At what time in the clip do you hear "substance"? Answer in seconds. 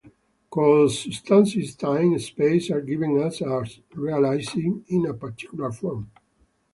1.23-1.75